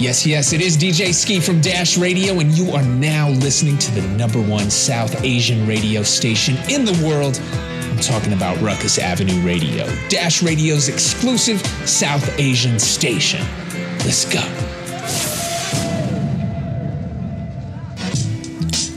[0.00, 3.90] Yes, yes, it is DJ Ski from Dash Radio, and you are now listening to
[3.90, 7.38] the number one South Asian radio station in the world.
[7.90, 13.46] I'm talking about Ruckus Avenue Radio, Dash Radio's exclusive South Asian station.
[13.98, 14.40] Let's go.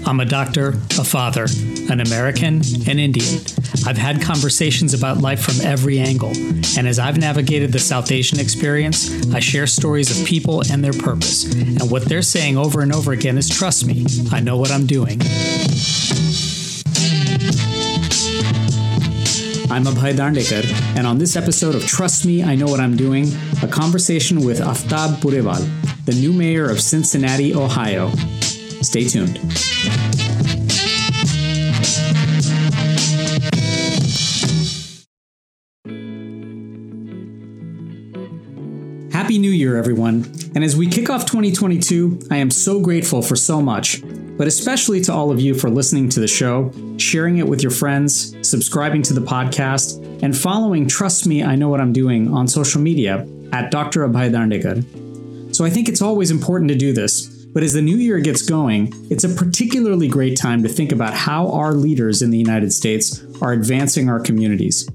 [0.09, 1.47] I'm a doctor, a father,
[1.89, 3.39] an American, an Indian.
[3.85, 6.31] I've had conversations about life from every angle,
[6.77, 10.93] and as I've navigated the South Asian experience, I share stories of people and their
[10.93, 11.51] purpose.
[11.53, 14.85] And what they're saying over and over again is trust me, I know what I'm
[14.85, 15.19] doing.
[19.71, 20.63] I'm Abhay Dandekar,
[20.97, 23.25] and on this episode of Trust Me, I Know What I'm Doing,
[23.63, 25.67] a conversation with Aftab Pureval,
[26.05, 28.11] the new mayor of Cincinnati, Ohio.
[28.81, 29.39] Stay tuned.
[39.23, 40.29] Happy New Year, everyone.
[40.53, 44.03] And as we kick off 2022, I am so grateful for so much,
[44.37, 47.71] but especially to all of you for listening to the show, sharing it with your
[47.71, 52.49] friends, subscribing to the podcast, and following Trust Me, I Know What I'm Doing on
[52.49, 54.05] social media at Dr.
[54.05, 55.55] Abhay Dandekar.
[55.55, 58.41] So I think it's always important to do this, but as the new year gets
[58.41, 62.73] going, it's a particularly great time to think about how our leaders in the United
[62.73, 64.85] States are advancing our communities,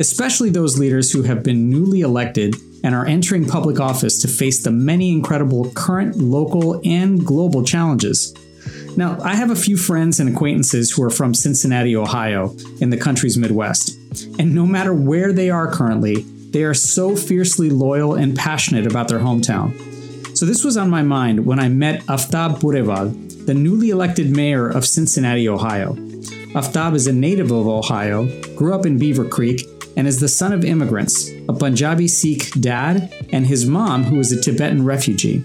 [0.00, 2.56] especially those leaders who have been newly elected
[2.86, 8.32] and are entering public office to face the many incredible current, local, and global challenges.
[8.96, 12.96] Now, I have a few friends and acquaintances who are from Cincinnati, Ohio, in the
[12.96, 13.98] country's Midwest.
[14.38, 19.08] And no matter where they are currently, they are so fiercely loyal and passionate about
[19.08, 19.74] their hometown.
[20.38, 24.68] So this was on my mind when I met Aftab Pureval, the newly elected mayor
[24.68, 25.94] of Cincinnati, Ohio.
[26.54, 29.60] Aftab is a native of Ohio, grew up in Beaver Creek,
[29.96, 34.30] and is the son of immigrants, a Punjabi Sikh dad, and his mom, who is
[34.30, 35.42] a Tibetan refugee.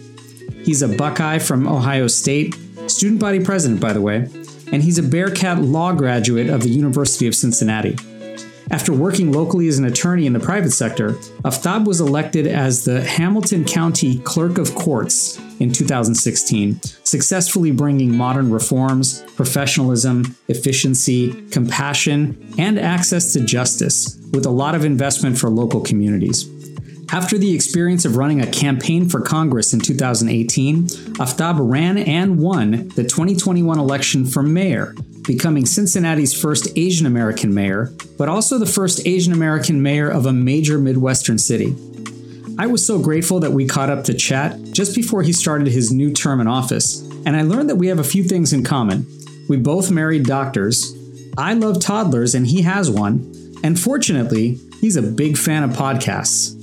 [0.64, 2.56] He's a Buckeye from Ohio State,
[2.88, 4.28] student body president, by the way,
[4.72, 7.96] and he's a Bearcat Law graduate of the University of Cincinnati.
[8.70, 11.14] After working locally as an attorney in the private sector,
[11.44, 18.50] Aftab was elected as the Hamilton County Clerk of Courts in 2016, successfully bringing modern
[18.50, 25.82] reforms, professionalism, efficiency, compassion, and access to justice, with a lot of investment for local
[25.82, 26.50] communities.
[27.12, 30.88] After the experience of running a campaign for Congress in 2018,
[31.20, 34.96] Aftab ran and won the 2021 election for mayor,
[35.28, 40.34] becoming Cincinnati's first Asian American mayor, but also the first Asian American mayor of a
[40.34, 41.76] major Midwestern city.
[42.58, 45.92] I was so grateful that we caught up to chat just before he started his
[45.92, 49.06] new term in office, and I learned that we have a few things in common.
[49.50, 50.96] We both married doctors.
[51.38, 53.34] I love toddlers, and he has one.
[53.64, 56.58] And fortunately, he's a big fan of podcasts.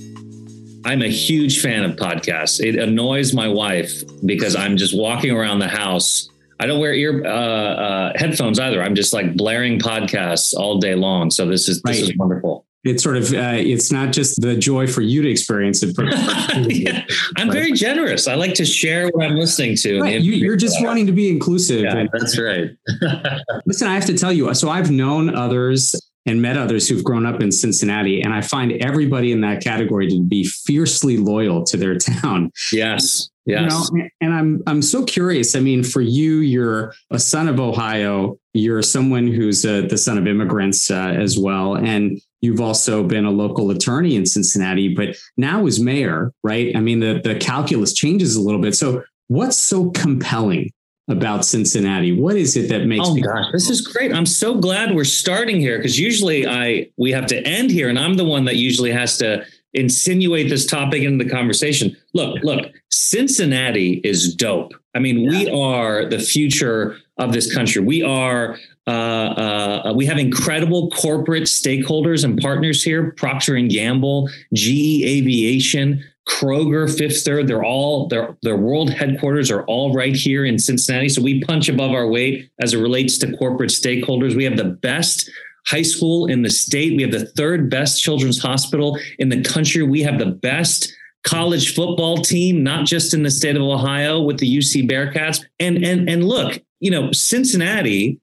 [0.85, 2.59] I'm a huge fan of podcasts.
[2.59, 6.29] It annoys my wife because I'm just walking around the house
[6.59, 8.83] I don't wear ear uh, uh, headphones either.
[8.83, 11.31] I'm just like blaring podcasts all day long.
[11.31, 12.09] So this is this right.
[12.09, 12.65] is wonderful.
[12.83, 15.95] It's sort of uh, it's not just the joy for you to experience it.
[16.71, 17.03] yeah.
[17.35, 18.27] I'm very generous.
[18.27, 20.01] I like to share what I'm listening to.
[20.01, 20.21] Right.
[20.21, 21.81] You, are just wanting to be inclusive.
[21.81, 22.71] Yeah, that's right.
[23.65, 24.53] Listen, I have to tell you.
[24.53, 25.93] So I've known others
[26.25, 30.07] and met others who've grown up in Cincinnati, and I find everybody in that category
[30.07, 32.51] to be fiercely loyal to their town.
[32.71, 33.29] Yes.
[33.45, 33.89] Yes.
[33.91, 35.55] You know, and I'm I'm so curious.
[35.55, 38.37] I mean, for you, you're a son of Ohio.
[38.53, 43.03] You're someone who's a, uh, the son of immigrants uh, as well, and you've also
[43.03, 44.93] been a local attorney in Cincinnati.
[44.93, 46.75] But now as mayor, right?
[46.75, 48.75] I mean, the the calculus changes a little bit.
[48.75, 50.71] So, what's so compelling
[51.07, 52.11] about Cincinnati?
[52.11, 53.07] What is it that makes?
[53.07, 54.13] Oh gosh, this is great!
[54.13, 57.99] I'm so glad we're starting here because usually I we have to end here, and
[57.99, 61.95] I'm the one that usually has to insinuate this topic into the conversation.
[62.13, 64.73] Look, look, Cincinnati is dope.
[64.95, 65.29] I mean, yeah.
[65.29, 67.81] we are the future of this country.
[67.81, 68.57] We are
[68.89, 76.03] uh, uh, we have incredible corporate stakeholders and partners here: Procter and Gamble, GE Aviation,
[76.27, 77.47] Kroger, Fifth Third.
[77.47, 81.09] They're all their their world headquarters are all right here in Cincinnati.
[81.09, 84.35] So we punch above our weight as it relates to corporate stakeholders.
[84.35, 85.29] We have the best
[85.67, 86.95] high school in the state.
[86.95, 89.83] We have the third best children's hospital in the country.
[89.83, 90.91] We have the best
[91.23, 95.43] college football team, not just in the state of Ohio with the UC Bearcats.
[95.59, 98.19] And and and look, you know, Cincinnati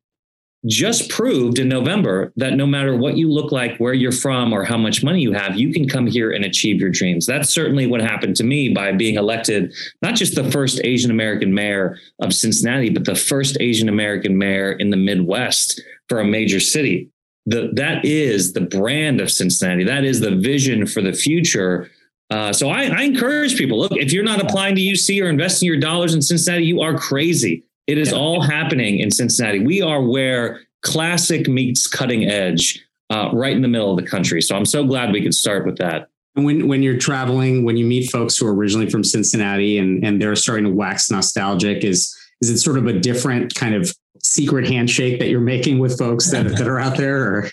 [0.66, 4.64] just proved in November that no matter what you look like, where you're from, or
[4.64, 7.26] how much money you have, you can come here and achieve your dreams.
[7.26, 9.72] That's certainly what happened to me by being elected,
[10.02, 14.72] not just the first Asian American mayor of Cincinnati, but the first Asian American mayor
[14.72, 17.10] in the Midwest for a major city
[17.46, 19.84] the that is the brand of Cincinnati.
[19.84, 21.88] That is the vision for the future
[22.28, 25.68] Uh, so I, I, encourage people look, if you're not applying to UC or investing
[25.68, 27.62] your dollars in Cincinnati, you are crazy.
[27.86, 28.18] It is yeah.
[28.18, 29.60] all happening in Cincinnati.
[29.60, 34.42] We are where classic meets cutting edge, uh, right in the middle of the country.
[34.42, 36.08] So I'm so glad we could start with that.
[36.34, 40.20] When when you're traveling, when you meet folks who are originally from Cincinnati and and
[40.20, 44.68] they're starting to wax nostalgic, is is it sort of a different kind of secret
[44.68, 47.22] handshake that you're making with folks that, that are out there?
[47.22, 47.50] Or?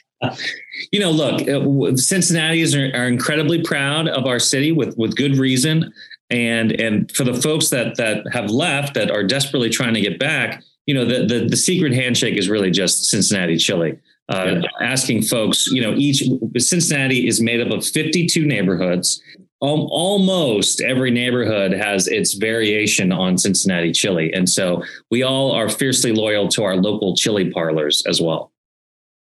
[0.92, 5.38] You know, look, uh, Cincinnati's are, are incredibly proud of our city with with good
[5.38, 5.94] reason,
[6.34, 10.20] and and for the folks that that have left that are desperately trying to get
[10.20, 14.00] back, you know, the the, the secret handshake is really just Cincinnati chili.
[14.30, 14.62] Uh.
[14.82, 16.24] Asking folks, you know, each
[16.58, 19.22] Cincinnati is made up of 52 neighborhoods
[19.64, 24.34] almost every neighborhood has its variation on Cincinnati chili.
[24.34, 28.52] And so we all are fiercely loyal to our local chili parlors as well.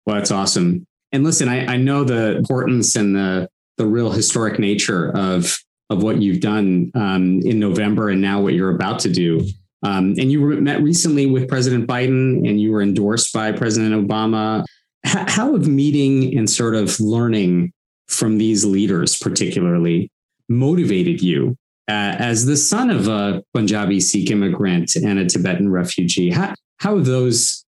[0.04, 0.84] Well, that's awesome.
[1.12, 3.48] And listen, I, I know the importance and the
[3.78, 5.58] the real historic nature of
[5.92, 9.46] of what you've done um, in November and now what you're about to do.
[9.84, 14.64] Um, and you met recently with President Biden and you were endorsed by President Obama.
[15.04, 17.72] H- how have meeting and sort of learning
[18.08, 20.10] from these leaders, particularly,
[20.48, 21.56] motivated you
[21.88, 26.30] uh, as the son of a Punjabi Sikh immigrant and a Tibetan refugee?
[26.30, 27.64] How, how have those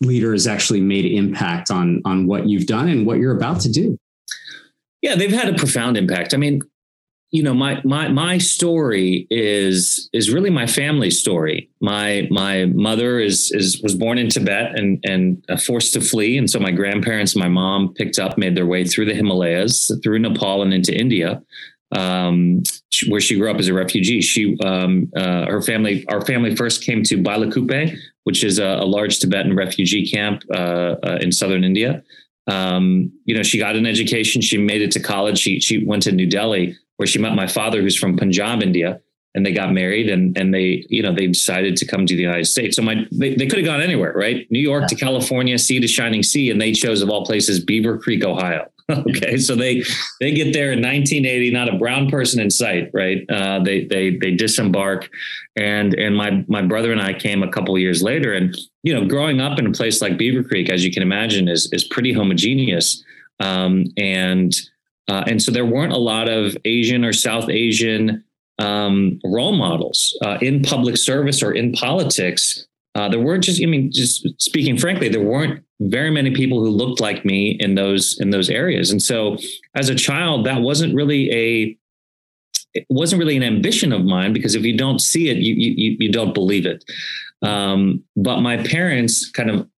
[0.00, 3.96] leaders actually made impact on on what you've done and what you're about to do?
[5.00, 6.34] Yeah, they've had a profound impact.
[6.34, 6.60] I mean,
[7.34, 11.68] you know, my my my story is is really my family story.
[11.80, 16.38] My my mother is is was born in Tibet and and uh, forced to flee,
[16.38, 19.90] and so my grandparents, and my mom picked up, made their way through the Himalayas,
[20.02, 21.42] through Nepal, and into India
[21.96, 22.62] um,
[23.08, 24.20] where she grew up as a refugee.
[24.20, 28.86] She, um, uh, her family, our family first came to Bailakuppe, which is a, a
[28.86, 32.02] large Tibetan refugee camp uh, uh, in southern India.
[32.46, 34.42] Um, you know, she got an education.
[34.42, 35.38] She made it to college.
[35.38, 39.00] She she went to New Delhi, where she met my father, who's from Punjab, India,
[39.34, 40.08] and they got married.
[40.08, 42.76] And and they, you know, they decided to come to the United States.
[42.76, 44.46] So my they, they could have gone anywhere, right?
[44.50, 44.88] New York yeah.
[44.88, 48.70] to California, sea to shining sea, and they chose of all places Beaver Creek, Ohio.
[48.90, 49.82] okay, so they
[50.20, 53.24] they get there in 1980, not a brown person in sight, right?
[53.30, 55.08] Uh, they they they disembark,
[55.56, 59.06] and and my my brother and I came a couple years later, and you know,
[59.06, 62.12] growing up in a place like Beaver Creek, as you can imagine, is is pretty
[62.12, 63.02] homogeneous,
[63.40, 64.54] um, and
[65.08, 68.24] uh, and so there weren't a lot of Asian or South Asian
[68.58, 73.66] um, role models uh, in public service or in politics uh, there weren't just, I
[73.66, 78.18] mean, just speaking frankly, there weren't very many people who looked like me in those
[78.20, 78.90] in those areas.
[78.90, 79.36] And so,
[79.74, 81.78] as a child, that wasn't really a
[82.74, 85.96] it wasn't really an ambition of mine because if you don't see it, you you
[85.98, 86.84] you don't believe it.
[87.42, 89.68] Um, but my parents kind of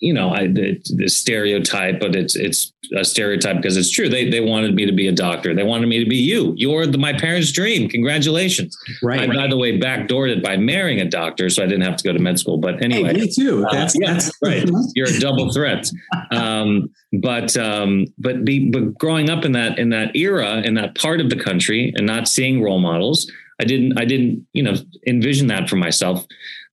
[0.00, 4.08] you know, I the, the, stereotype, but it's it's a stereotype because it's true.
[4.08, 5.54] They they wanted me to be a doctor.
[5.54, 6.54] They wanted me to be you.
[6.56, 7.86] You're the, my parents' dream.
[7.88, 8.76] Congratulations.
[9.02, 9.20] Right.
[9.20, 9.36] I, right.
[9.36, 12.14] by the way, backdoored it by marrying a doctor, so I didn't have to go
[12.14, 12.56] to med school.
[12.56, 13.66] But anyway, hey, me too.
[13.66, 14.68] Uh, that's, yeah, that's right.
[14.94, 15.90] You're a double threat.
[16.30, 20.96] Um, but um, but be, but growing up in that in that era in that
[20.96, 23.30] part of the country and not seeing role models,
[23.60, 24.76] I didn't I didn't you know
[25.06, 26.24] envision that for myself.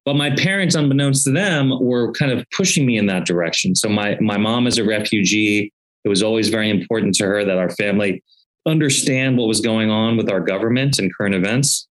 [0.07, 3.75] But my parents, unbeknownst to them, were kind of pushing me in that direction.
[3.75, 5.73] So my my mom is a refugee.
[6.05, 8.23] It was always very important to her that our family
[8.65, 11.89] understand what was going on with our government and current events.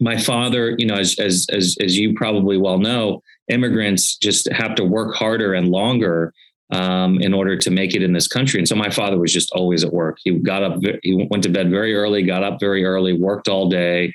[0.00, 4.74] My father, you know, as as as, as you probably well know, immigrants just have
[4.74, 6.34] to work harder and longer
[6.72, 8.58] um, in order to make it in this country.
[8.58, 10.18] And so my father was just always at work.
[10.24, 13.68] He got up, he went to bed very early, got up very early, worked all
[13.68, 14.12] day,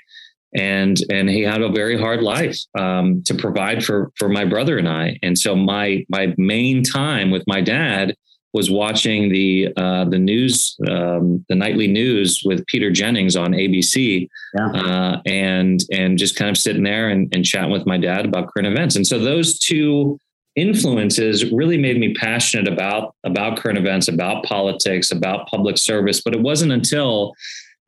[0.56, 4.78] and and he had a very hard life um, to provide for for my brother
[4.78, 5.18] and I.
[5.24, 8.16] And so my my main time with my dad
[8.54, 14.28] was watching the uh, the news, um, the nightly news with Peter Jennings on ABC,
[14.54, 14.72] yeah.
[14.72, 18.48] uh, and and just kind of sitting there and, and chatting with my dad about
[18.54, 18.96] current events.
[18.96, 20.20] And so those two
[20.58, 26.22] influences really made me passionate about about current events, about politics, about public service.
[26.22, 27.34] But it wasn't until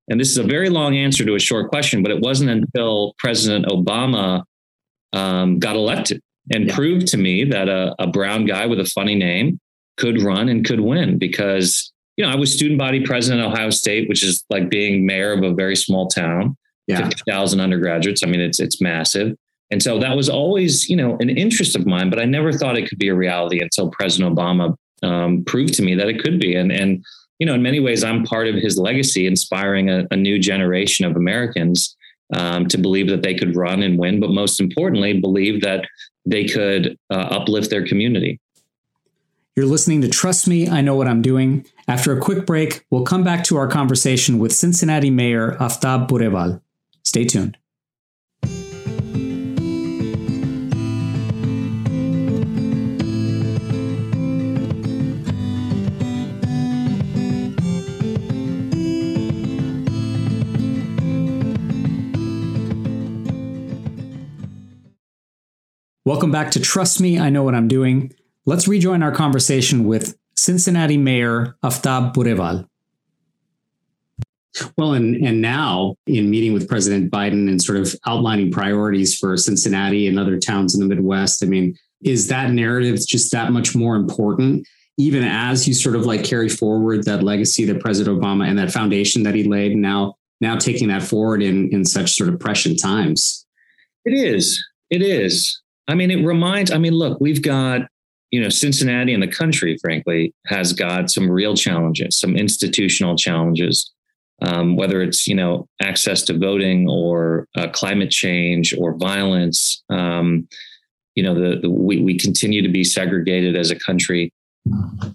[0.09, 3.13] and this is a very long answer to a short question, but it wasn't until
[3.17, 4.43] President Obama
[5.13, 6.75] um, got elected and yeah.
[6.75, 9.59] proved to me that a, a, brown guy with a funny name
[9.95, 13.69] could run and could win because, you know, I was student body president at Ohio
[13.69, 16.57] State, which is like being mayor of a very small town,
[16.87, 16.97] yeah.
[16.97, 18.23] 50,000 undergraduates.
[18.23, 19.37] I mean, it's, it's massive.
[19.71, 22.77] And so that was always, you know, an interest of mine, but I never thought
[22.77, 26.39] it could be a reality until President Obama um, proved to me that it could
[26.39, 26.55] be.
[26.55, 27.03] And, and,
[27.43, 31.05] you know, in many ways, I'm part of his legacy, inspiring a, a new generation
[31.05, 31.93] of Americans
[32.31, 35.85] um, to believe that they could run and win, but most importantly, believe that
[36.25, 38.39] they could uh, uplift their community.
[39.57, 41.65] You're listening to Trust Me, I Know What I'm Doing.
[41.85, 46.61] After a quick break, we'll come back to our conversation with Cincinnati Mayor Aftab Pureval.
[47.03, 47.57] Stay tuned.
[66.05, 68.13] Welcome back to Trust Me, I Know What I'm Doing.
[68.45, 72.67] Let's rejoin our conversation with Cincinnati Mayor Aftab Pureval.
[74.77, 79.37] Well, and and now in meeting with President Biden and sort of outlining priorities for
[79.37, 83.73] Cincinnati and other towns in the Midwest, I mean, is that narrative just that much
[83.73, 84.67] more important?
[84.97, 88.73] Even as you sort of like carry forward that legacy that President Obama and that
[88.73, 92.77] foundation that he laid, now now taking that forward in in such sort of prescient
[92.77, 93.45] times.
[94.03, 94.61] It is.
[94.89, 95.62] It is.
[95.87, 97.81] I mean, it reminds, I mean, look, we've got,
[98.31, 103.91] you know, Cincinnati and the country, frankly, has got some real challenges, some institutional challenges,
[104.41, 109.83] um, whether it's, you know, access to voting or uh, climate change or violence.
[109.89, 110.47] Um,
[111.15, 114.31] you know, the, the we, we continue to be segregated as a country.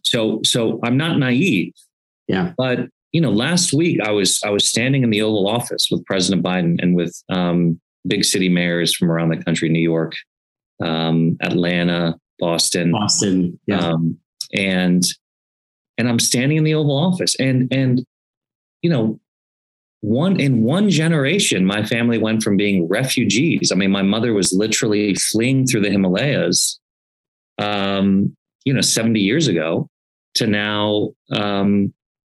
[0.04, 1.72] So, so I'm not naive.
[2.28, 2.52] Yeah.
[2.56, 6.04] But, you know, last week I was, I was standing in the Oval Office with
[6.04, 10.14] President Biden and with um, big city mayors from around the country, New York,
[10.80, 13.80] um, Atlanta, Boston, Boston, yeah.
[13.80, 14.18] Um,
[14.54, 15.02] and
[15.96, 18.04] and I'm standing in the Oval Office, and and
[18.82, 19.18] you know,
[20.00, 23.72] one in one generation, my family went from being refugees.
[23.72, 26.78] I mean, my mother was literally fleeing through the Himalayas,
[27.58, 29.88] um, you know, 70 years ago,
[30.34, 31.92] to now um,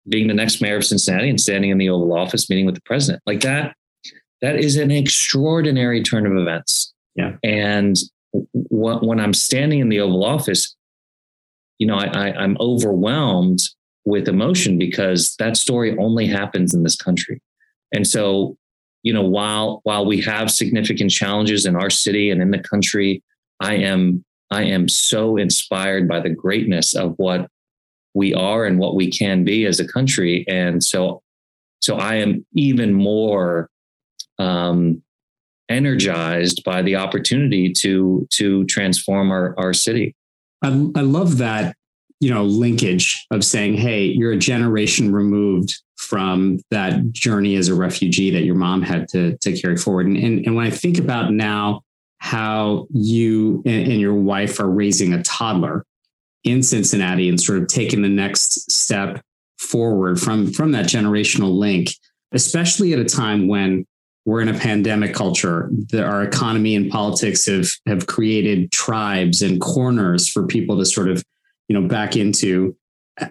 [0.09, 2.81] being the next mayor of Cincinnati and standing in the Oval Office meeting with the
[2.81, 3.21] president.
[3.27, 3.75] Like that,
[4.41, 6.93] that is an extraordinary turn of events.
[7.15, 7.35] Yeah.
[7.43, 7.95] And
[8.33, 10.75] when I'm standing in the Oval Office,
[11.77, 13.59] you know, I, I, I'm overwhelmed
[14.05, 17.41] with emotion because that story only happens in this country.
[17.93, 18.57] And so,
[19.03, 23.23] you know, while while we have significant challenges in our city and in the country,
[23.59, 27.49] I am I am so inspired by the greatness of what
[28.13, 30.45] we are and what we can be as a country.
[30.47, 31.21] And so
[31.81, 33.69] so I am even more
[34.37, 35.01] um,
[35.71, 40.15] energized by the opportunity to to transform our, our city.
[40.61, 41.75] I, I love that
[42.21, 47.75] you know linkage of saying hey you're a generation removed from that journey as a
[47.75, 50.97] refugee that your mom had to, to carry forward and, and, and when i think
[50.97, 51.81] about now
[52.19, 55.83] how you and, and your wife are raising a toddler
[56.43, 59.21] in cincinnati and sort of taking the next step
[59.57, 61.89] forward from from that generational link
[62.33, 63.85] especially at a time when
[64.25, 65.69] we're in a pandemic culture.
[65.89, 71.09] The, our economy and politics have have created tribes and corners for people to sort
[71.09, 71.23] of,
[71.67, 72.75] you know, back into.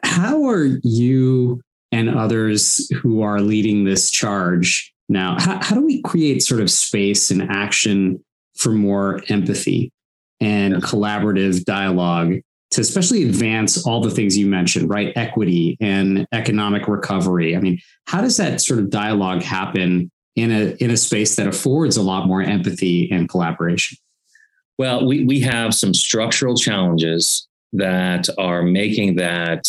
[0.03, 5.37] How are you and others who are leading this charge now?
[5.39, 8.23] How, how do we create sort of space and action
[8.57, 9.93] for more empathy
[10.41, 12.35] and collaborative dialogue
[12.73, 15.13] to especially advance all the things you mentioned, right?
[15.17, 17.57] Equity and economic recovery.
[17.57, 21.47] I mean, how does that sort of dialogue happen in a in a space that
[21.47, 23.99] affords a lot more empathy and collaboration?
[24.79, 29.65] Well, we we have some structural challenges that are making that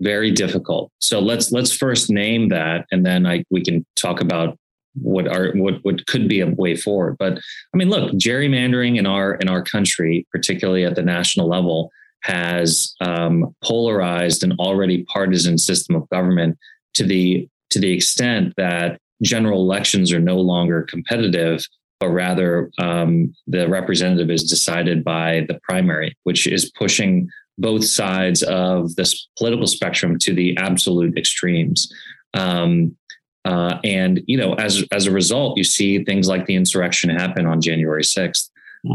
[0.00, 0.90] very difficult.
[1.00, 4.58] So let's let's first name that, and then I we can talk about
[4.94, 7.16] what are what what could be a way forward.
[7.18, 7.38] But
[7.72, 11.90] I mean, look, gerrymandering in our in our country, particularly at the national level,
[12.22, 16.58] has um, polarized an already partisan system of government
[16.94, 21.64] to the to the extent that general elections are no longer competitive,
[22.00, 28.42] but rather um, the representative is decided by the primary, which is pushing both sides
[28.42, 31.92] of this political spectrum to the absolute extremes.
[32.34, 32.96] Um,
[33.46, 37.46] uh, and you know, as as a result, you see things like the insurrection happen
[37.46, 38.50] on January sixth.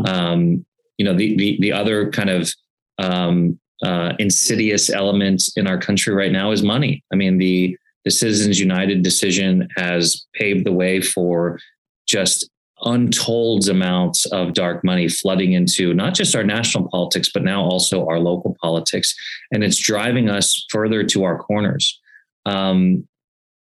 [0.06, 0.66] Um,
[0.98, 2.52] you know, the the the other kind of
[2.98, 7.04] um, uh, insidious element in our country right now is money.
[7.12, 11.60] I mean, the the Citizens United decision has paved the way for
[12.08, 12.50] just
[12.84, 18.08] untold amounts of dark money flooding into not just our national politics, but now also
[18.08, 19.14] our local politics.
[19.52, 22.00] And it's driving us further to our corners.
[22.46, 23.08] Um,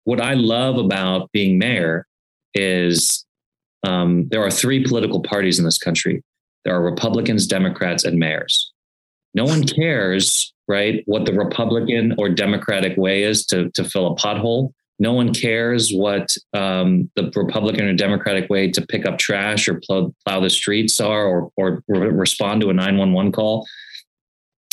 [0.04, 2.06] what I love about being mayor
[2.54, 3.26] is
[3.86, 6.22] um, there are three political parties in this country
[6.64, 8.72] there are Republicans, Democrats, and mayors.
[9.34, 11.02] No one cares right?
[11.06, 14.72] What the Republican or Democratic way is to, to fill a pothole.
[15.00, 19.80] No one cares what um, the Republican or Democratic way to pick up trash or
[19.80, 23.66] plow, plow the streets are or, or re- respond to a 911 call.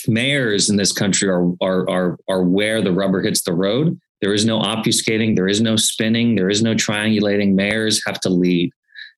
[0.07, 3.99] mayors in this country are, are, are, are where the rubber hits the road.
[4.21, 7.55] There is no obfuscating, there is no spinning, there is no triangulating.
[7.55, 8.69] Mayors have to lead,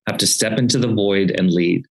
[0.08, 1.86] have to step into the void and lead.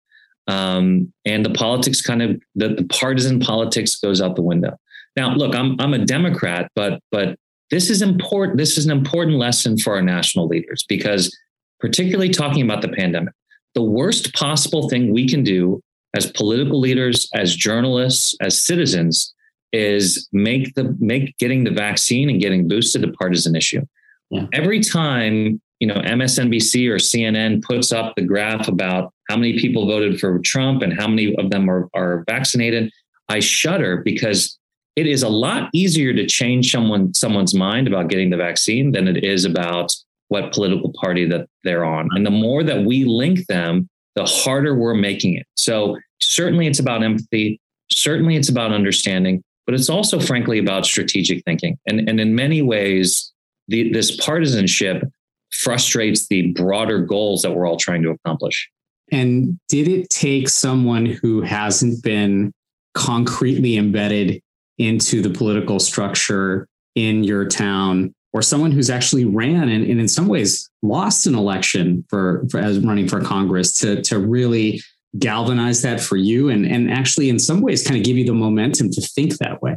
[0.47, 4.77] Um, and the politics kind of the, the partisan politics goes out the window.
[5.15, 7.37] Now, look, I'm I'm a Democrat, but but
[7.71, 8.57] this is important.
[8.57, 11.35] This is an important lesson for our national leaders because,
[11.79, 13.33] particularly talking about the pandemic,
[13.73, 15.81] the worst possible thing we can do
[16.15, 19.33] as political leaders, as journalists, as citizens,
[19.73, 23.81] is make the make getting the vaccine and getting boosted a partisan issue.
[24.29, 24.45] Yeah.
[24.53, 29.87] Every time you know MSNBC or CNN puts up the graph about how many people
[29.87, 32.91] voted for Trump and how many of them are, are vaccinated,
[33.29, 34.57] I shudder because
[34.95, 39.07] it is a lot easier to change someone someone's mind about getting the vaccine than
[39.07, 39.93] it is about
[40.29, 42.09] what political party that they're on.
[42.11, 45.45] And the more that we link them, the harder we're making it.
[45.55, 47.59] So certainly it's about empathy,
[47.91, 51.77] certainly it's about understanding, but it's also frankly about strategic thinking.
[51.85, 53.31] And, and in many ways,
[53.67, 55.03] the, this partisanship
[55.51, 58.69] frustrates the broader goals that we're all trying to accomplish.
[59.11, 62.51] And did it take someone who hasn't been
[62.93, 64.41] concretely embedded
[64.77, 70.07] into the political structure in your town or someone who's actually ran and, and in
[70.07, 74.81] some ways lost an election for, for, as running for Congress to, to really
[75.19, 78.33] galvanize that for you and, and actually in some ways kind of give you the
[78.33, 79.75] momentum to think that way?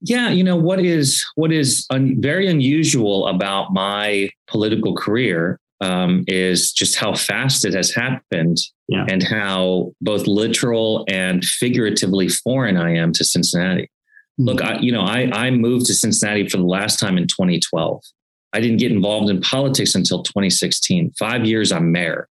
[0.00, 6.24] Yeah, you know what is what is un, very unusual about my political career um,
[6.26, 9.04] is just how fast it has happened yeah.
[9.08, 13.90] and how both literal and figuratively foreign I am to Cincinnati.
[14.40, 14.44] Mm-hmm.
[14.44, 18.02] Look, I, you know, I, I moved to Cincinnati for the last time in 2012.
[18.52, 21.12] I didn't get involved in politics until 2016.
[21.18, 22.28] Five years, I'm mayor.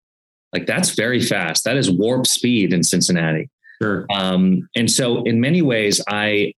[0.52, 1.64] Like that's very fast.
[1.64, 3.50] That is warp speed in Cincinnati.
[3.80, 4.06] Sure.
[4.12, 6.54] Um, and so, in many ways, I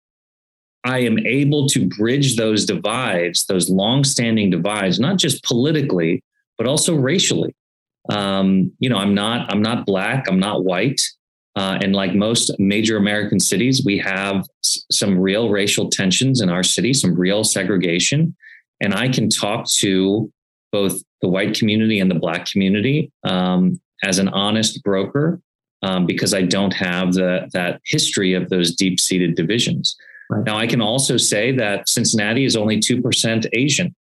[0.85, 6.23] I am able to bridge those divides, those long-standing divides, not just politically,
[6.61, 7.57] but also racially.
[8.11, 10.26] Um, you know, I'm not I'm not black.
[10.28, 11.00] I'm not white.
[11.56, 16.50] Uh, and like most major American cities, we have s- some real racial tensions in
[16.50, 18.37] our city, some real segregation.
[18.82, 20.30] And I can talk to
[20.71, 25.41] both the white community and the black community um, as an honest broker
[25.82, 29.97] um, because I don't have the that history of those deep seated divisions.
[30.28, 30.45] Right.
[30.45, 33.95] Now, I can also say that Cincinnati is only two percent Asian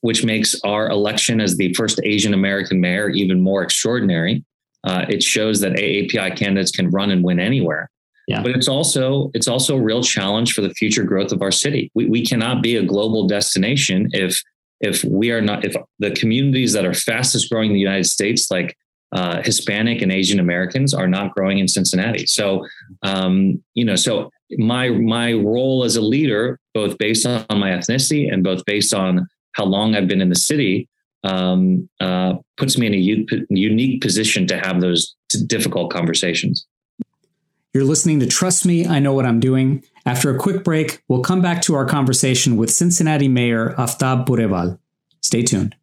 [0.00, 4.44] which makes our election as the first Asian American mayor even more extraordinary.
[4.84, 7.90] Uh, it shows that AAPI candidates can run and win anywhere.
[8.26, 8.42] Yeah.
[8.42, 11.90] But it's also it's also a real challenge for the future growth of our city.
[11.94, 14.40] We, we cannot be a global destination if
[14.80, 18.50] if we are not if the communities that are fastest growing in the United States,
[18.50, 18.76] like
[19.12, 22.24] uh, Hispanic and Asian Americans, are not growing in Cincinnati.
[22.26, 22.64] So
[23.02, 28.32] um, you know, so my my role as a leader, both based on my ethnicity
[28.32, 30.88] and both based on how long I've been in the city
[31.24, 36.66] um, uh, puts me in a u- unique position to have those t- difficult conversations.
[37.74, 39.84] You're listening to Trust Me, I Know What I'm Doing.
[40.04, 44.78] After a quick break, we'll come back to our conversation with Cincinnati Mayor Aftab Pureval.
[45.20, 45.76] Stay tuned.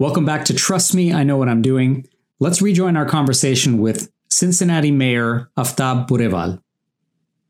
[0.00, 2.08] Welcome back to Trust Me, I Know What I'm Doing.
[2.40, 6.60] Let's rejoin our conversation with Cincinnati Mayor Aftab Pureval.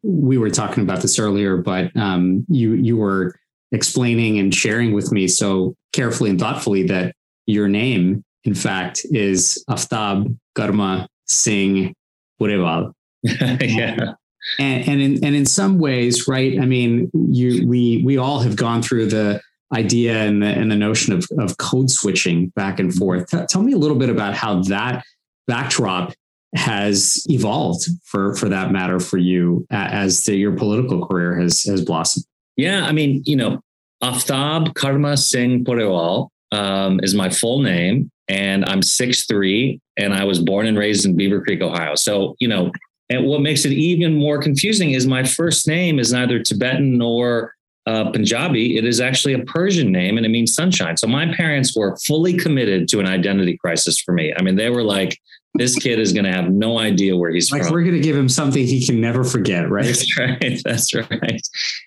[0.03, 3.35] We were talking about this earlier, but um, you you were
[3.73, 7.15] explaining and sharing with me so carefully and thoughtfully that
[7.47, 11.95] your name, in fact, is Aftab Karma Singh
[12.39, 12.93] Pureval.
[13.23, 14.13] yeah.
[14.59, 16.61] And, and in and in some ways, right?
[16.61, 19.41] I mean, you we we all have gone through the
[19.75, 23.29] idea and the and the notion of of code switching back and forth.
[23.31, 25.05] T- tell me a little bit about how that
[25.47, 26.15] backdrop
[26.55, 31.85] has evolved for for that matter for you as the, your political career has has
[31.85, 32.25] blossomed.
[32.57, 33.61] Yeah, I mean, you know,
[34.03, 40.25] Aftab Karma Singh Pureval um, is my full name, and I'm six three, and I
[40.25, 41.97] was born and raised in Beaver Creek, Ohio.
[41.97, 42.71] So you know,
[43.11, 47.55] and what makes it even more confusing is my first name is neither Tibetan nor
[47.87, 48.77] uh, Punjabi.
[48.77, 50.97] It is actually a Persian name, and it means sunshine.
[50.97, 54.33] So my parents were fully committed to an identity crisis for me.
[54.37, 55.19] I mean, they were like,
[55.57, 57.73] this kid is going to have no idea where he's like from.
[57.73, 59.85] we're going to give him something he can never forget, right?
[59.85, 60.61] That's right.
[60.65, 61.41] That's right.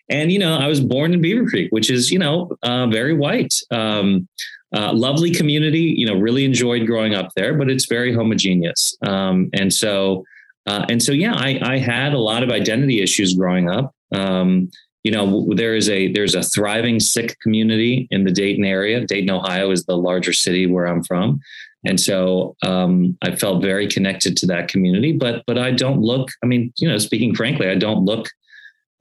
[0.10, 3.14] And you know, I was born in Beaver Creek, which is you know uh, very
[3.14, 3.54] white.
[3.72, 4.28] Um,
[4.74, 5.96] uh, lovely community.
[5.98, 8.98] You know, really enjoyed growing up there, but it's very homogeneous.
[9.02, 10.24] Um, and so,
[10.66, 13.94] uh, and so, yeah, I, I had a lot of identity issues growing up.
[14.14, 14.70] Um,
[15.04, 19.06] you know, there is a there's a thriving Sikh community in the Dayton area.
[19.06, 21.40] Dayton, Ohio, is the larger city where I'm from,
[21.86, 25.14] and so um, I felt very connected to that community.
[25.14, 26.30] But but I don't look.
[26.44, 28.28] I mean, you know, speaking frankly, I don't look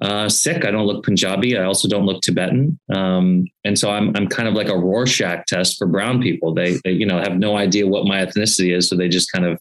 [0.01, 0.65] uh, Sikh.
[0.65, 1.57] I don't look Punjabi.
[1.57, 2.79] I also don't look Tibetan.
[2.95, 6.53] Um, and so I'm I'm kind of like a Rorschach test for brown people.
[6.55, 9.47] They, they you know have no idea what my ethnicity is, so they just kind
[9.47, 9.59] of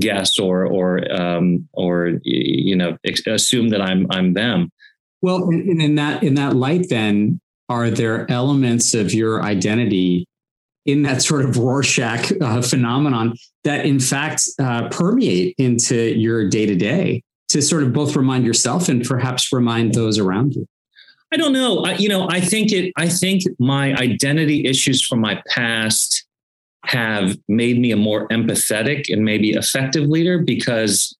[0.00, 4.72] guess or or um, or you know assume that I'm I'm them.
[5.22, 10.26] Well, and in that in that light, then are there elements of your identity
[10.86, 16.64] in that sort of Rorschach uh, phenomenon that, in fact, uh, permeate into your day
[16.64, 20.66] to day to sort of both remind yourself and perhaps remind those around you?
[21.32, 21.84] I don't know.
[21.84, 22.92] I, you know, I think it.
[22.96, 26.24] I think my identity issues from my past
[26.84, 31.14] have made me a more empathetic and maybe effective leader because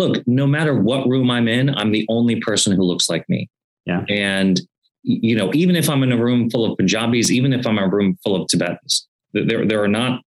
[0.00, 3.48] look, no matter what room I'm in, I'm the only person who looks like me.
[3.86, 4.04] Yeah.
[4.08, 4.60] And
[5.02, 7.84] you know, even if I'm in a room full of Punjabis, even if I'm in
[7.84, 10.22] a room full of Tibetans, there there are not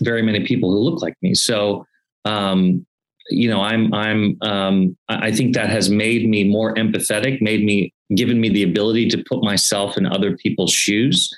[0.00, 1.34] very many people who look like me.
[1.34, 1.86] So
[2.24, 2.84] um,
[3.30, 7.92] you know, I'm I'm um, I think that has made me more empathetic, made me
[8.14, 11.34] given me the ability to put myself in other people's shoes.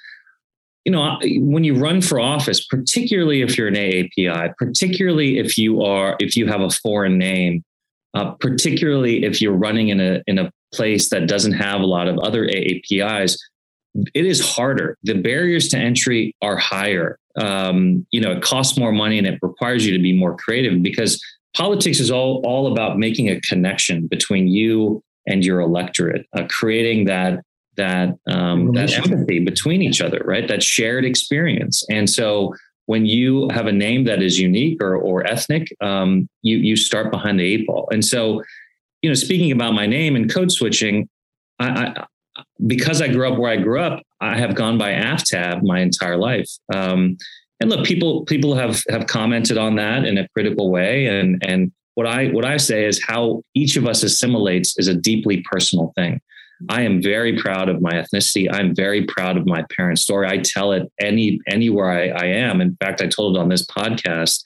[0.85, 5.83] You know, when you run for office, particularly if you're an AAPI, particularly if you
[5.83, 7.63] are if you have a foreign name,
[8.15, 12.09] uh, particularly if you're running in a in a place that doesn't have a lot
[12.09, 13.39] of other AAPIs,
[14.15, 14.97] it is harder.
[15.03, 17.19] The barriers to entry are higher.
[17.39, 20.83] Um, you know, it costs more money and it requires you to be more creative
[20.83, 21.23] because
[21.57, 27.05] politics is all all about making a connection between you and your electorate, uh, creating
[27.05, 27.45] that
[27.79, 30.47] that um, that empathy between each other, right?
[30.47, 31.85] That shared experience.
[31.89, 32.55] And so
[32.87, 37.11] when you have a name that is unique or or ethnic, um, you you start
[37.11, 37.89] behind the eight ball.
[37.91, 38.43] And so,
[39.03, 41.09] you know, speaking about my name and code switching,
[41.59, 42.05] I, I
[42.67, 46.17] because I grew up where I grew up, I have gone by AFTAB my entire
[46.17, 46.51] life.
[46.75, 47.17] Um,
[47.61, 51.73] and look, people people have have commented on that in a critical way, and and
[51.95, 55.93] what I what I say is how each of us assimilates is a deeply personal
[55.97, 56.21] thing.
[56.69, 58.49] I am very proud of my ethnicity.
[58.51, 60.27] I'm very proud of my parents' story.
[60.29, 62.61] I tell it any anywhere I, I am.
[62.61, 64.43] In fact, I told it on this podcast.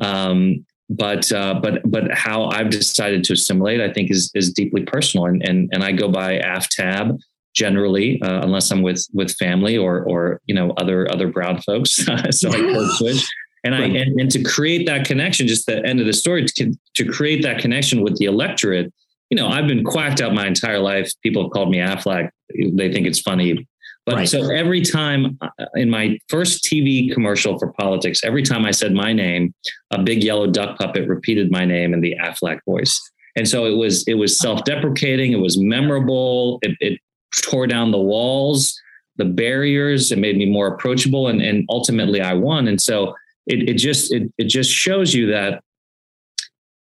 [0.00, 4.82] Um, but uh, but but how I've decided to assimilate, I think, is is deeply
[4.82, 7.18] personal, and and and I go by AFTAB
[7.54, 11.92] generally, uh, unless I'm with with family or or you know other other brown folks.
[12.30, 13.24] so I code switch.
[13.64, 16.74] And I and, and to create that connection, just the end of the story, to,
[16.94, 18.92] to create that connection with the electorate,
[19.32, 21.10] you know, I've been quacked out my entire life.
[21.22, 22.28] People have called me Aflac.
[22.54, 23.66] They think it's funny.
[24.04, 24.28] But right.
[24.28, 28.92] so every time uh, in my first TV commercial for politics, every time I said
[28.92, 29.54] my name,
[29.90, 33.00] a big yellow duck puppet repeated my name in the Aflac voice.
[33.34, 37.00] And so it was it was self-deprecating, it was memorable, it, it
[37.42, 38.78] tore down the walls,
[39.16, 40.12] the barriers.
[40.12, 42.68] It made me more approachable, and and ultimately I won.
[42.68, 43.14] And so
[43.46, 45.62] it it just it it just shows you that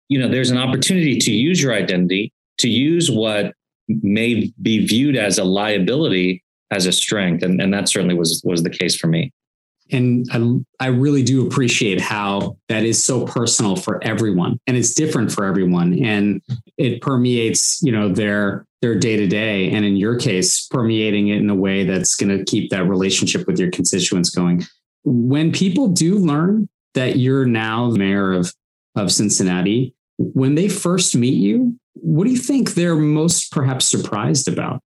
[0.09, 3.53] you know there's an opportunity to use your identity to use what
[3.87, 7.43] may be viewed as a liability as a strength.
[7.43, 9.31] And, and that certainly was was the case for me.
[9.91, 10.25] And
[10.79, 15.31] I, I really do appreciate how that is so personal for everyone and it's different
[15.31, 15.99] for everyone.
[16.03, 16.41] And
[16.77, 21.37] it permeates you know their their day to day and in your case permeating it
[21.37, 24.63] in a way that's going to keep that relationship with your constituents going.
[25.03, 28.53] When people do learn that you're now the mayor of
[28.95, 34.47] of Cincinnati when they first meet you what do you think they're most perhaps surprised
[34.47, 34.81] about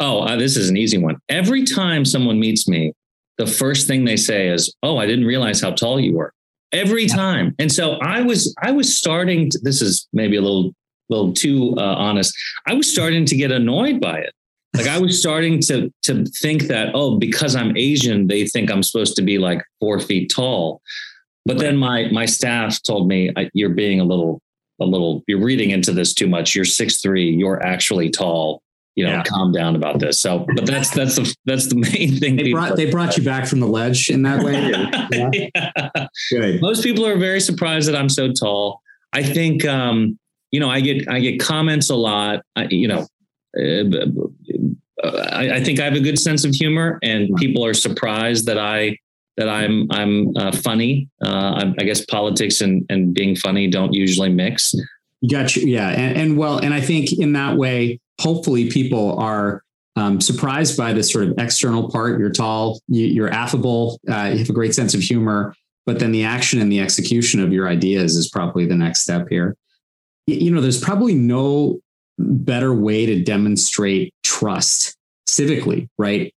[0.00, 2.92] oh uh, this is an easy one every time someone meets me
[3.38, 6.34] the first thing they say is, "Oh, I didn't realize how tall you were."
[6.72, 7.54] Every time.
[7.58, 10.74] And so I was I was starting to, this is maybe a little
[11.08, 12.34] little too uh, honest.
[12.66, 14.34] I was starting to get annoyed by it.
[14.76, 18.82] Like I was starting to to think that oh, because I'm Asian, they think I'm
[18.82, 20.82] supposed to be like four feet tall.
[21.44, 24.40] But then my my staff told me you're being a little
[24.80, 26.54] a little you're reading into this too much.
[26.54, 27.30] You're six three.
[27.30, 28.62] You're actually tall
[28.98, 29.22] you know, yeah.
[29.22, 30.20] calm down about this.
[30.20, 32.34] So, but that's that's the that's the main thing.
[32.34, 34.54] They brought they brought you back from the ledge in that way.
[35.54, 36.08] yeah.
[36.32, 36.60] yeah.
[36.60, 38.82] Most people are very surprised that I'm so tall.
[39.12, 40.18] I think um,
[40.50, 42.42] you know I get I get comments a lot.
[42.56, 43.06] I, you know,
[43.56, 48.46] uh, I, I, think I have a good sense of humor, and people are surprised
[48.46, 48.98] that I
[49.38, 51.08] that I'm I'm uh, funny.
[51.24, 54.74] Uh, I, guess politics and and being funny don't usually mix.
[55.30, 55.66] Gotcha.
[55.66, 59.62] Yeah, and, and well, and I think in that way, hopefully, people are
[59.96, 62.18] um, surprised by the sort of external part.
[62.18, 65.54] You're tall, you, are affable, uh, you have a great sense of humor,
[65.86, 69.26] but then the action and the execution of your ideas is probably the next step
[69.28, 69.56] here.
[70.26, 71.80] You know, there's probably no
[72.18, 74.96] better way to demonstrate trust
[75.28, 76.32] civically, right?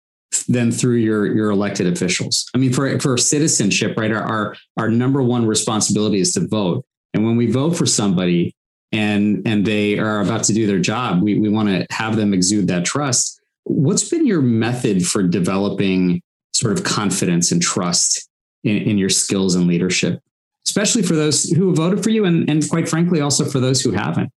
[0.48, 2.50] Than through your your elected officials.
[2.54, 4.12] I mean, for for citizenship, right?
[4.12, 6.86] Our, our our number one responsibility is to vote.
[7.14, 8.56] And when we vote for somebody
[8.92, 12.34] and and they are about to do their job, we, we want to have them
[12.34, 13.42] exude that trust.
[13.64, 16.22] What's been your method for developing
[16.54, 18.30] sort of confidence and trust
[18.64, 20.22] in, in your skills and leadership,
[20.68, 23.92] especially for those who voted for you and, and quite frankly, also for those who
[23.92, 24.32] haven't?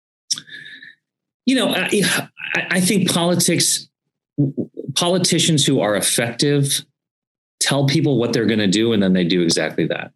[1.45, 2.05] You know, I,
[2.55, 3.89] I think politics
[4.95, 6.85] politicians who are effective
[7.61, 10.13] tell people what they're going to do and then they do exactly that.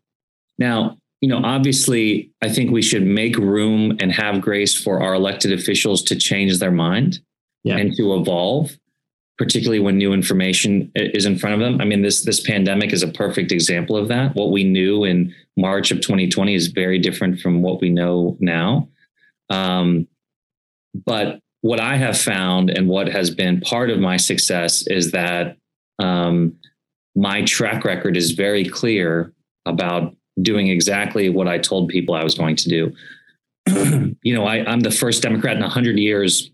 [0.58, 5.14] Now, you know, obviously, I think we should make room and have grace for our
[5.14, 7.20] elected officials to change their mind
[7.64, 7.76] yeah.
[7.76, 8.76] and to evolve,
[9.38, 11.80] particularly when new information is in front of them.
[11.80, 14.34] I mean, this this pandemic is a perfect example of that.
[14.34, 18.88] What we knew in March of 2020 is very different from what we know now.
[19.48, 20.06] Um,
[20.94, 25.56] but what I have found and what has been part of my success is that
[25.98, 26.54] um,
[27.16, 29.32] my track record is very clear
[29.64, 32.92] about doing exactly what I told people I was going to do.
[34.22, 36.52] you know, I, I'm the first Democrat in 100 years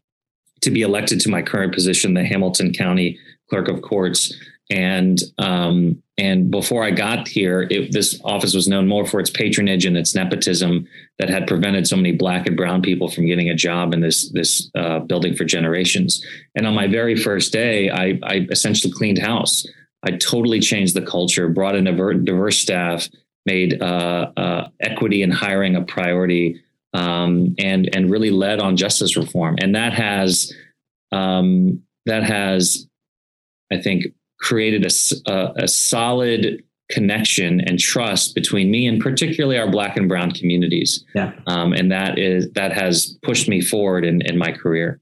[0.62, 3.18] to be elected to my current position, the Hamilton County
[3.51, 4.33] Clerk of Courts.
[4.72, 9.28] And um, and before I got here, it, this office was known more for its
[9.28, 13.50] patronage and its nepotism that had prevented so many black and brown people from getting
[13.50, 16.24] a job in this this uh, building for generations.
[16.54, 19.66] And on my very first day, I, I essentially cleaned house.
[20.04, 23.08] I totally changed the culture, brought in a diverse staff,
[23.44, 26.62] made uh, uh, equity and hiring a priority,
[26.94, 29.56] um, and and really led on justice reform.
[29.61, 30.50] And that has
[31.12, 32.87] um, that has,
[33.70, 34.06] I think,
[34.42, 40.09] created a, a, a solid connection and trust between me and particularly our black and
[40.09, 41.05] brown communities.
[41.14, 41.33] Yeah.
[41.46, 45.00] Um, and that is that has pushed me forward in, in my career.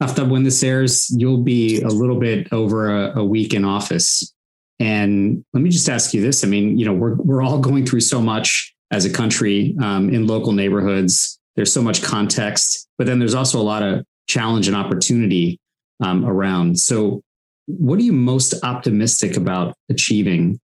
[0.00, 4.34] After when this airs, you'll be a little bit over a, a, week in office.
[4.80, 6.44] And let me just ask you this.
[6.44, 10.10] I mean, you know, we're we're all going through so much as a country um,
[10.10, 11.38] in local neighborhoods.
[11.56, 15.60] There's so much context, but then there's also a lot of challenge and opportunity
[16.02, 16.78] um, around.
[16.80, 17.22] So
[17.66, 20.60] what are you most optimistic about achieving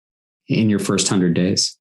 [0.48, 1.76] in your first 100 days?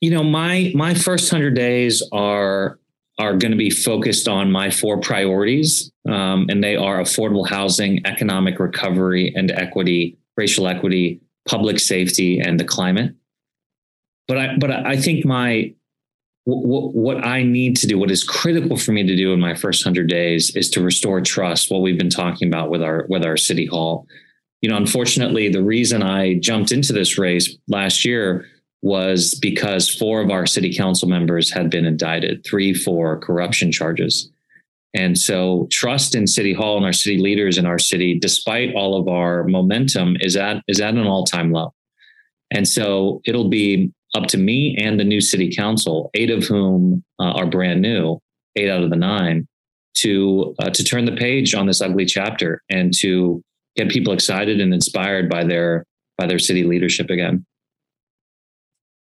[0.00, 2.78] You know, my my first 100 days are
[3.18, 8.04] are going to be focused on my four priorities, um, and they are affordable housing,
[8.04, 13.14] economic recovery and equity, racial equity, public safety, and the climate.
[14.28, 15.72] But I but I think my
[16.44, 19.54] what, what I need to do, what is critical for me to do in my
[19.54, 21.70] first hundred days, is to restore trust.
[21.70, 24.06] What we've been talking about with our with our city hall.
[24.60, 28.46] You know, unfortunately, the reason I jumped into this race last year
[28.82, 34.30] was because four of our city council members had been indicted, three for corruption charges.
[34.92, 39.00] And so trust in City Hall and our city leaders in our city, despite all
[39.00, 41.74] of our momentum, is at is at an all-time low.
[42.50, 47.02] And so it'll be up to me and the new city council, eight of whom
[47.18, 48.18] uh, are brand new,
[48.56, 49.46] eight out of the nine,
[49.94, 53.42] to uh, to turn the page on this ugly chapter and to
[53.76, 55.84] get people excited and inspired by their
[56.16, 57.44] by their city leadership again.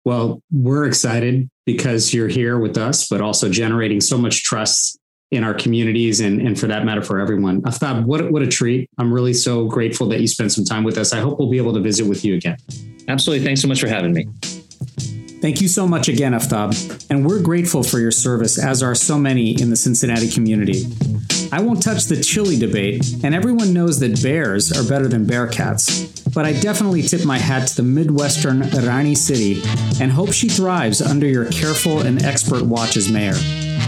[0.05, 4.99] Well, we're excited because you're here with us, but also generating so much trust
[5.31, 7.63] in our communities and, and for that matter for everyone.
[7.63, 8.91] Aftab, what, what a treat.
[8.99, 11.13] I'm really so grateful that you spent some time with us.
[11.13, 12.57] I hope we'll be able to visit with you again.
[13.09, 13.45] Absolutely.
[13.45, 14.27] Thanks so much for having me.
[15.43, 19.19] Thank you so much again, Aftab, and we're grateful for your service, as are so
[19.19, 20.85] many in the Cincinnati community.
[21.51, 26.33] I won't touch the chili debate, and everyone knows that bears are better than bearcats,
[26.33, 29.61] but I definitely tip my hat to the Midwestern Rani City
[30.01, 33.35] and hope she thrives under your careful and expert watch as mayor.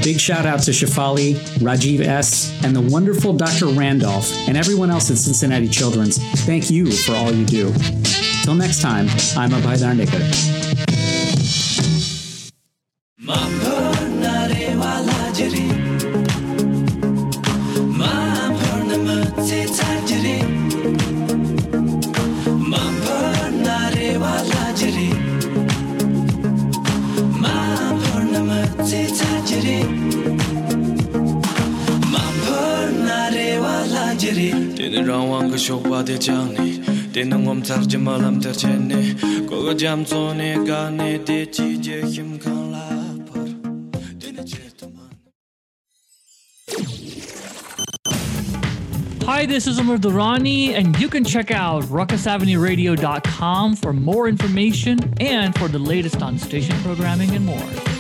[0.03, 3.67] Big shout out to Shafali, Rajiv S., and the wonderful Dr.
[3.67, 6.19] Randolph, and everyone else at Cincinnati Children's.
[6.45, 7.73] Thank you for all you do.
[8.43, 10.54] Till next time, I'm Abhay Dandekar.
[49.25, 55.59] Hi, this is Amar Durrani, and you can check out ruckusavenueradio.com for more information and
[55.59, 57.94] for the latest on station programming and more.